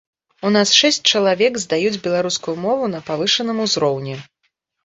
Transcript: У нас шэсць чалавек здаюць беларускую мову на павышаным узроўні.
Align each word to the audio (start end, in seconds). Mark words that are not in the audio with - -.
У 0.47 0.49
нас 0.55 0.71
шэсць 0.77 0.97
чалавек 1.19 1.59
здаюць 1.65 2.01
беларускую 2.07 2.57
мову 2.65 2.91
на 2.95 3.05
павышаным 3.11 3.63
узроўні. 3.67 4.19